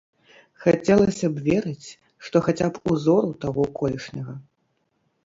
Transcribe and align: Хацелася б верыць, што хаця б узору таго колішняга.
Хацелася 0.63 1.27
б 1.33 1.43
верыць, 1.47 1.87
што 2.29 2.41
хаця 2.47 2.67
б 2.79 2.81
узору 2.95 3.29
таго 3.45 3.67
колішняга. 3.81 4.35